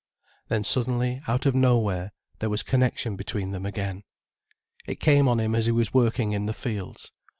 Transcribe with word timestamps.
Then 0.47 0.63
suddenly, 0.63 1.21
out 1.27 1.45
of 1.45 1.53
nowhere, 1.53 2.11
there 2.39 2.49
was 2.49 2.63
connection 2.63 3.15
between 3.15 3.51
them 3.51 3.67
again. 3.67 4.03
It 4.87 4.99
came 4.99 5.27
on 5.27 5.39
him 5.39 5.53
as 5.53 5.67
he 5.67 5.71
was 5.71 5.93
working 5.93 6.31
in 6.31 6.47
the 6.47 6.53
fields. 6.55 7.11